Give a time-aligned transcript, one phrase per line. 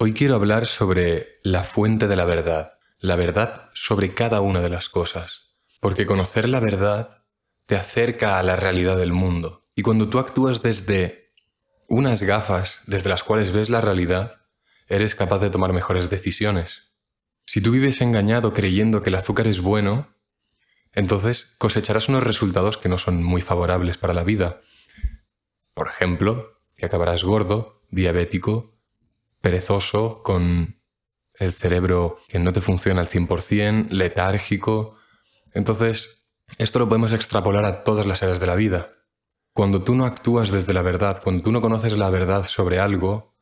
[0.00, 4.70] Hoy quiero hablar sobre la fuente de la verdad, la verdad sobre cada una de
[4.70, 7.24] las cosas, porque conocer la verdad
[7.66, 9.66] te acerca a la realidad del mundo.
[9.74, 11.32] Y cuando tú actúas desde
[11.88, 14.36] unas gafas desde las cuales ves la realidad,
[14.86, 16.84] eres capaz de tomar mejores decisiones.
[17.44, 20.14] Si tú vives engañado creyendo que el azúcar es bueno,
[20.92, 24.60] entonces cosecharás unos resultados que no son muy favorables para la vida.
[25.74, 28.77] Por ejemplo, que acabarás gordo, diabético,
[29.40, 30.80] perezoso, con
[31.34, 34.96] el cerebro que no te funciona al 100%, letárgico.
[35.52, 36.24] Entonces,
[36.56, 38.94] esto lo podemos extrapolar a todas las áreas de la vida.
[39.52, 43.36] Cuando tú no actúas desde la verdad, cuando tú no conoces la verdad sobre algo,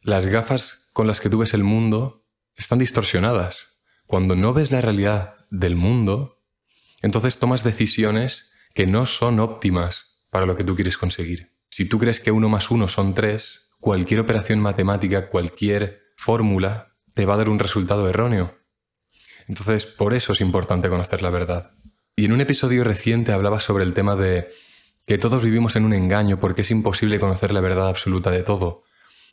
[0.00, 2.26] las gafas con las que tú ves el mundo
[2.56, 3.68] están distorsionadas.
[4.06, 6.42] Cuando no ves la realidad del mundo,
[7.02, 11.54] entonces tomas decisiones que no son óptimas para lo que tú quieres conseguir.
[11.70, 17.26] Si tú crees que uno más uno son tres, cualquier operación matemática, cualquier fórmula, te
[17.26, 18.54] va a dar un resultado erróneo.
[19.46, 21.72] Entonces, por eso es importante conocer la verdad.
[22.16, 24.48] Y en un episodio reciente hablaba sobre el tema de
[25.04, 28.84] que todos vivimos en un engaño porque es imposible conocer la verdad absoluta de todo,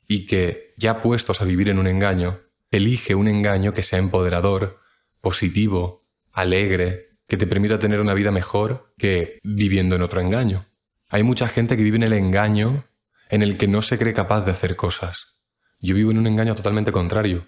[0.06, 4.82] y que, ya puestos a vivir en un engaño, elige un engaño que sea empoderador,
[5.22, 10.66] positivo, alegre, que te permita tener una vida mejor que viviendo en otro engaño.
[11.08, 12.84] Hay mucha gente que vive en el engaño
[13.32, 15.38] en el que no se cree capaz de hacer cosas.
[15.80, 17.48] Yo vivo en un engaño totalmente contrario.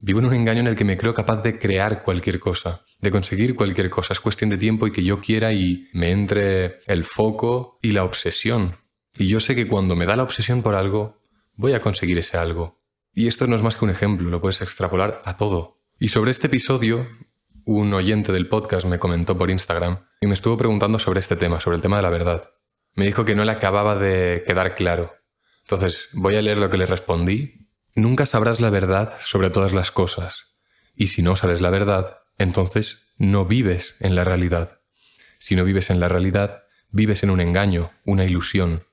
[0.00, 3.12] Vivo en un engaño en el que me creo capaz de crear cualquier cosa, de
[3.12, 4.12] conseguir cualquier cosa.
[4.12, 8.04] Es cuestión de tiempo y que yo quiera y me entre el foco y la
[8.04, 8.76] obsesión.
[9.16, 11.22] Y yo sé que cuando me da la obsesión por algo,
[11.54, 12.82] voy a conseguir ese algo.
[13.14, 15.80] Y esto no es más que un ejemplo, lo puedes extrapolar a todo.
[16.00, 17.06] Y sobre este episodio,
[17.64, 21.60] un oyente del podcast me comentó por Instagram y me estuvo preguntando sobre este tema,
[21.60, 22.53] sobre el tema de la verdad
[22.94, 25.14] me dijo que no le acababa de quedar claro.
[25.62, 27.68] Entonces, voy a leer lo que le respondí.
[27.94, 30.44] Nunca sabrás la verdad sobre todas las cosas.
[30.94, 34.80] Y si no sabes la verdad, entonces no vives en la realidad.
[35.38, 38.86] Si no vives en la realidad, vives en un engaño, una ilusión.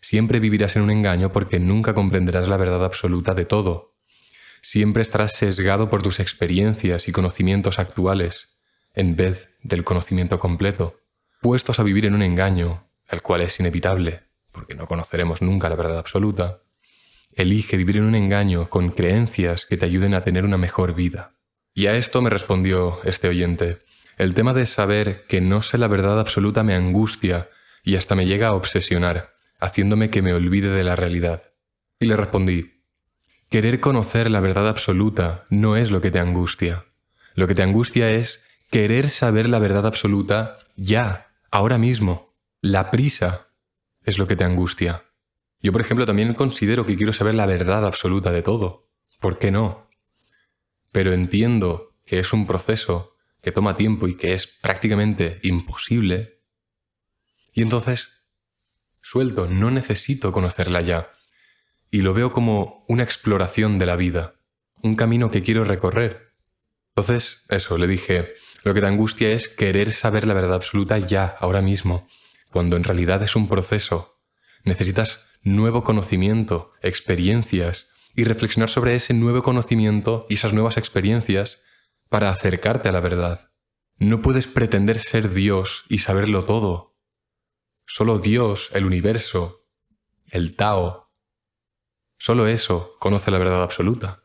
[0.00, 3.96] Siempre vivirás en un engaño porque nunca comprenderás la verdad absoluta de todo.
[4.62, 8.48] Siempre estarás sesgado por tus experiencias y conocimientos actuales,
[8.94, 11.00] en vez del conocimiento completo.
[11.40, 15.76] Puestos a vivir en un engaño, el cual es inevitable, porque no conoceremos nunca la
[15.76, 16.62] verdad absoluta,
[17.34, 21.34] elige vivir en un engaño con creencias que te ayuden a tener una mejor vida.
[21.74, 23.78] Y a esto me respondió este oyente,
[24.16, 27.50] el tema de saber que no sé la verdad absoluta me angustia
[27.84, 31.52] y hasta me llega a obsesionar, haciéndome que me olvide de la realidad.
[32.00, 32.82] Y le respondí,
[33.50, 36.86] querer conocer la verdad absoluta no es lo que te angustia.
[37.34, 42.31] Lo que te angustia es querer saber la verdad absoluta ya, ahora mismo.
[42.64, 43.48] La prisa
[44.04, 45.06] es lo que te angustia.
[45.58, 48.88] Yo, por ejemplo, también considero que quiero saber la verdad absoluta de todo.
[49.18, 49.90] ¿Por qué no?
[50.92, 56.40] Pero entiendo que es un proceso que toma tiempo y que es prácticamente imposible.
[57.52, 58.10] Y entonces,
[59.00, 61.10] suelto, no necesito conocerla ya.
[61.90, 64.36] Y lo veo como una exploración de la vida,
[64.84, 66.32] un camino que quiero recorrer.
[66.94, 71.26] Entonces, eso, le dije, lo que te angustia es querer saber la verdad absoluta ya,
[71.40, 72.06] ahora mismo
[72.52, 74.20] cuando en realidad es un proceso.
[74.62, 81.60] Necesitas nuevo conocimiento, experiencias, y reflexionar sobre ese nuevo conocimiento y esas nuevas experiencias
[82.08, 83.50] para acercarte a la verdad.
[83.98, 86.98] No puedes pretender ser Dios y saberlo todo.
[87.86, 89.66] Solo Dios, el universo,
[90.30, 91.10] el Tao,
[92.18, 94.24] solo eso conoce la verdad absoluta.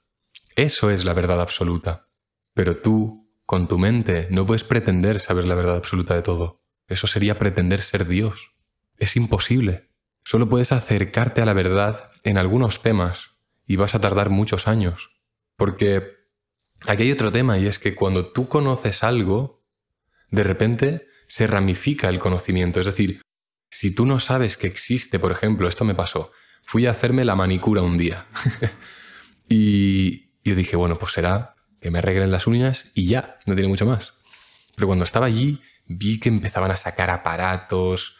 [0.55, 2.09] Eso es la verdad absoluta.
[2.53, 6.63] Pero tú, con tu mente, no puedes pretender saber la verdad absoluta de todo.
[6.87, 8.51] Eso sería pretender ser Dios.
[8.97, 9.89] Es imposible.
[10.23, 13.31] Solo puedes acercarte a la verdad en algunos temas
[13.65, 15.11] y vas a tardar muchos años.
[15.55, 16.17] Porque
[16.85, 19.65] aquí hay otro tema y es que cuando tú conoces algo,
[20.29, 22.79] de repente se ramifica el conocimiento.
[22.79, 23.21] Es decir,
[23.69, 26.31] si tú no sabes que existe, por ejemplo, esto me pasó,
[26.63, 28.25] fui a hacerme la manicura un día
[29.49, 33.67] y yo dije, bueno, pues será que me arreglen las uñas y ya, no tiene
[33.67, 34.13] mucho más.
[34.75, 38.17] Pero cuando estaba allí vi que empezaban a sacar aparatos,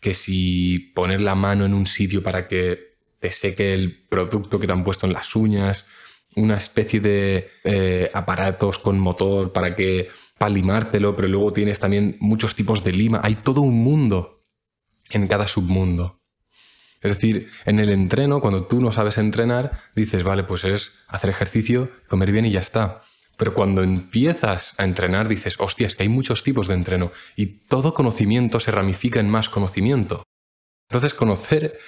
[0.00, 4.66] que si poner la mano en un sitio para que te seque el producto que
[4.66, 5.86] te han puesto en las uñas,
[6.34, 10.08] una especie de eh, aparatos con motor para que
[10.38, 13.20] para limártelo, pero luego tienes también muchos tipos de lima.
[13.22, 14.44] Hay todo un mundo
[15.10, 16.20] en cada submundo.
[17.00, 21.30] Es decir, en el entreno, cuando tú no sabes entrenar, dices, vale, pues es hacer
[21.30, 23.02] ejercicio, comer bien y ya está.
[23.36, 27.46] Pero cuando empiezas a entrenar dices, hostia, es que hay muchos tipos de entreno y
[27.46, 30.22] todo conocimiento se ramifica en más conocimiento.
[30.88, 31.78] Entonces conocer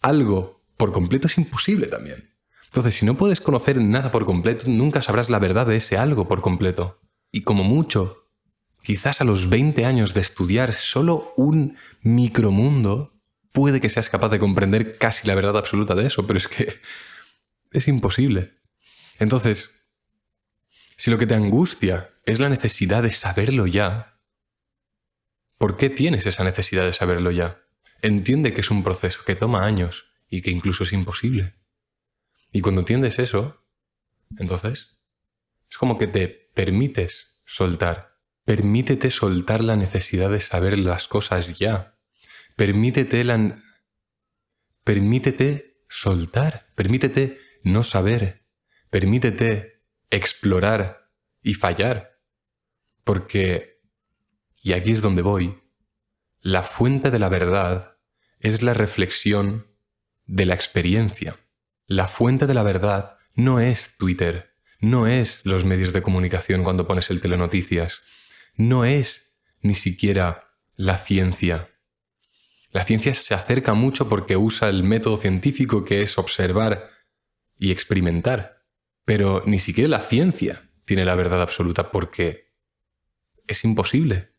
[0.00, 2.30] algo por completo es imposible también.
[2.64, 6.28] Entonces, si no puedes conocer nada por completo, nunca sabrás la verdad de ese algo
[6.28, 7.00] por completo.
[7.32, 8.28] Y como mucho,
[8.82, 13.12] quizás a los 20 años de estudiar solo un micromundo,
[13.50, 16.80] puede que seas capaz de comprender casi la verdad absoluta de eso, pero es que
[17.72, 18.54] es imposible.
[19.18, 19.79] Entonces,
[21.00, 24.20] si lo que te angustia es la necesidad de saberlo ya,
[25.56, 27.62] ¿por qué tienes esa necesidad de saberlo ya?
[28.02, 31.54] Entiende que es un proceso que toma años y que incluso es imposible.
[32.52, 33.64] Y cuando entiendes eso,
[34.36, 34.98] entonces,
[35.70, 38.18] es como que te permites soltar.
[38.44, 41.96] Permítete soltar la necesidad de saber las cosas ya.
[42.56, 43.58] Permítete la...
[44.84, 46.66] Permítete soltar.
[46.74, 48.44] Permítete no saber.
[48.90, 49.69] Permítete
[50.10, 51.10] explorar
[51.42, 52.18] y fallar.
[53.04, 53.80] Porque,
[54.62, 55.58] y aquí es donde voy,
[56.40, 57.96] la fuente de la verdad
[58.38, 59.66] es la reflexión
[60.26, 61.38] de la experiencia.
[61.86, 66.86] La fuente de la verdad no es Twitter, no es los medios de comunicación cuando
[66.86, 68.00] pones el telenoticias,
[68.54, 71.68] no es ni siquiera la ciencia.
[72.72, 76.90] La ciencia se acerca mucho porque usa el método científico que es observar
[77.58, 78.59] y experimentar,
[79.10, 82.52] pero ni siquiera la ciencia tiene la verdad absoluta porque
[83.48, 84.36] es imposible.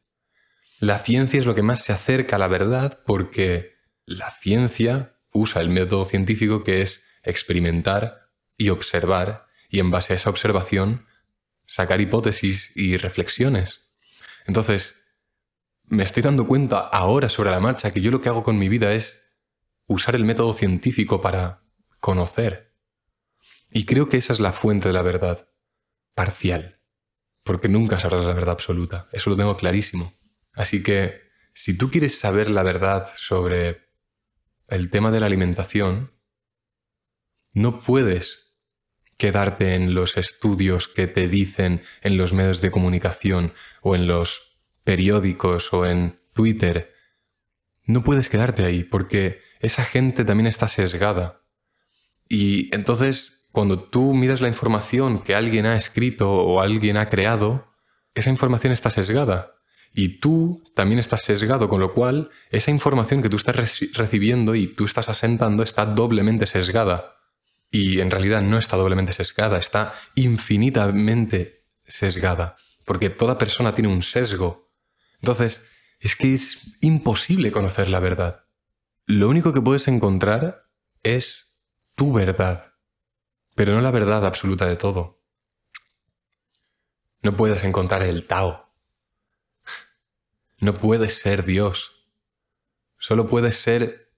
[0.79, 3.75] La ciencia es lo que más se acerca a la verdad porque
[4.05, 10.15] la ciencia usa el método científico que es experimentar y observar y en base a
[10.15, 11.05] esa observación
[11.65, 13.89] sacar hipótesis y reflexiones.
[14.47, 14.95] Entonces,
[15.83, 18.69] me estoy dando cuenta ahora sobre la marcha que yo lo que hago con mi
[18.69, 19.21] vida es
[19.85, 21.61] usar el método científico para
[21.99, 22.70] conocer.
[23.71, 25.47] Y creo que esa es la fuente de la verdad,
[26.13, 26.81] parcial,
[27.43, 30.13] porque nunca sabrás la verdad absoluta, eso lo tengo clarísimo.
[30.53, 31.21] Así que,
[31.53, 33.89] si tú quieres saber la verdad sobre
[34.67, 36.11] el tema de la alimentación,
[37.53, 38.55] no puedes
[39.17, 44.59] quedarte en los estudios que te dicen en los medios de comunicación o en los
[44.83, 46.93] periódicos o en Twitter.
[47.83, 51.43] No puedes quedarte ahí porque esa gente también está sesgada.
[52.27, 57.71] Y entonces, cuando tú miras la información que alguien ha escrito o alguien ha creado,
[58.13, 59.55] esa información está sesgada.
[59.93, 63.55] Y tú también estás sesgado, con lo cual esa información que tú estás
[63.93, 67.17] recibiendo y tú estás asentando está doblemente sesgada.
[67.69, 72.55] Y en realidad no está doblemente sesgada, está infinitamente sesgada,
[72.85, 74.71] porque toda persona tiene un sesgo.
[75.19, 75.65] Entonces,
[75.99, 78.45] es que es imposible conocer la verdad.
[79.05, 80.69] Lo único que puedes encontrar
[81.03, 81.61] es
[81.95, 82.70] tu verdad,
[83.61, 85.21] pero no la verdad absoluta de todo.
[87.21, 88.73] No puedes encontrar el Tao,
[90.57, 92.07] no puedes ser Dios.
[92.97, 94.15] Solo puedes ser...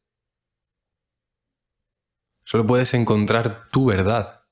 [2.46, 4.46] Solo puedes encontrar tu verdad.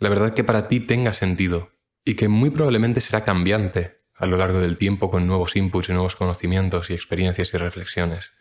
[0.00, 1.70] La verdad que para ti tenga sentido
[2.04, 5.92] y que muy probablemente será cambiante a lo largo del tiempo con nuevos inputs y
[5.92, 8.32] nuevos conocimientos y experiencias y reflexiones.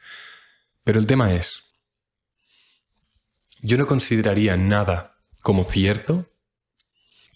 [0.84, 1.62] Pero el tema es,
[3.62, 5.13] yo no consideraría nada
[5.44, 6.32] como cierto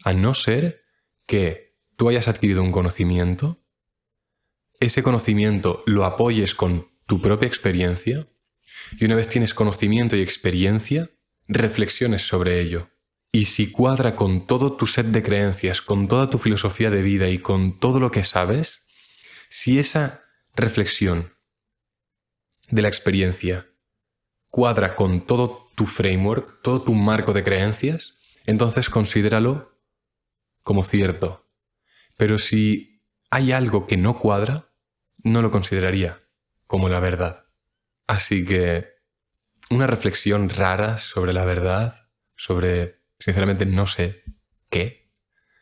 [0.03, 0.81] a no ser
[1.27, 3.59] que tú hayas adquirido un conocimiento
[4.79, 8.27] ese conocimiento lo apoyes con tu propia experiencia
[8.99, 11.09] y una vez tienes conocimiento y experiencia,
[11.47, 12.89] reflexiones sobre ello.
[13.31, 17.29] Y si cuadra con todo tu set de creencias, con toda tu filosofía de vida
[17.29, 18.81] y con todo lo que sabes,
[19.49, 20.23] si esa
[20.55, 21.33] reflexión
[22.69, 23.67] de la experiencia
[24.49, 28.15] cuadra con todo tu framework, todo tu marco de creencias,
[28.47, 29.79] entonces considéralo
[30.63, 31.47] como cierto.
[32.17, 34.71] Pero si hay algo que no cuadra,
[35.23, 36.23] no lo consideraría
[36.65, 37.45] como la verdad.
[38.07, 38.87] Así que
[39.69, 44.23] una reflexión rara sobre la verdad, sobre, sinceramente, no sé
[44.71, 45.13] qué.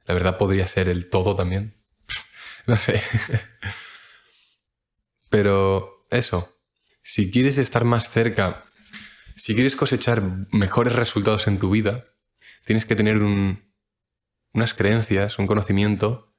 [0.06, 1.84] La verdad podría ser el todo también.
[2.68, 3.04] no sé.
[5.30, 6.58] Pero eso,
[7.04, 8.65] si quieres estar más cerca,
[9.36, 12.06] si quieres cosechar mejores resultados en tu vida,
[12.66, 16.34] tienes que tener unas creencias, un conocimiento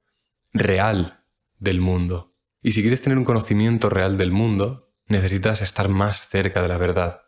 [0.52, 1.24] real
[1.58, 2.34] del mundo.
[2.62, 6.78] Y si quieres tener un conocimiento real del mundo, necesitas estar más cerca de la
[6.78, 7.22] verdad.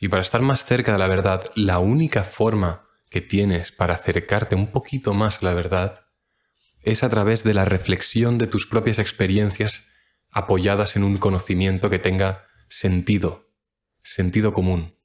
[0.00, 4.54] Y para estar más cerca de la verdad, la única forma que tienes para acercarte
[4.54, 6.06] un poquito más a la verdad
[6.82, 9.88] es a través de la reflexión de tus propias experiencias
[10.30, 13.50] apoyadas en un conocimiento que tenga sentido,
[14.02, 14.97] sentido común.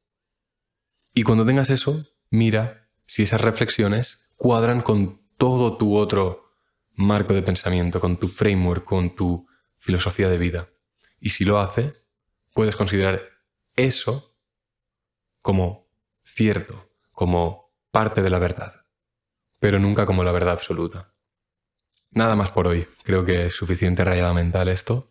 [1.13, 6.55] Y cuando tengas eso, mira si esas reflexiones cuadran con todo tu otro
[6.95, 10.69] marco de pensamiento, con tu framework, con tu filosofía de vida.
[11.19, 11.93] Y si lo hace,
[12.53, 13.21] puedes considerar
[13.75, 14.35] eso
[15.41, 15.87] como
[16.23, 18.85] cierto, como parte de la verdad,
[19.59, 21.13] pero nunca como la verdad absoluta.
[22.11, 25.09] Nada más por hoy, creo que es suficiente rayada mental esto.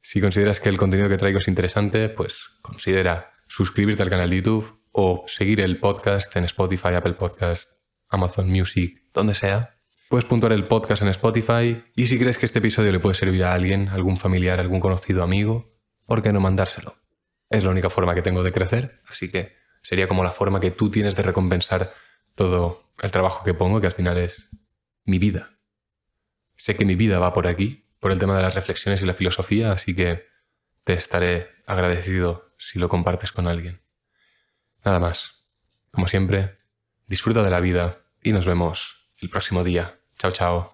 [0.00, 4.36] Si consideras que el contenido que traigo es interesante, pues considera suscribirte al canal de
[4.36, 7.68] YouTube o seguir el podcast en Spotify, Apple Podcast,
[8.08, 9.74] Amazon Music, donde sea.
[10.08, 13.42] Puedes puntuar el podcast en Spotify y si crees que este episodio le puede servir
[13.42, 15.74] a alguien, algún familiar, algún conocido amigo,
[16.06, 16.96] ¿por qué no mandárselo?
[17.50, 20.70] Es la única forma que tengo de crecer, así que sería como la forma que
[20.70, 21.92] tú tienes de recompensar
[22.36, 24.50] todo el trabajo que pongo, que al final es
[25.04, 25.58] mi vida.
[26.56, 29.14] Sé que mi vida va por aquí, por el tema de las reflexiones y la
[29.14, 30.28] filosofía, así que
[30.84, 33.83] te estaré agradecido si lo compartes con alguien.
[34.84, 35.44] Nada más.
[35.90, 36.58] Como siempre,
[37.06, 39.98] disfruta de la vida y nos vemos el próximo día.
[40.18, 40.73] Chao, chao.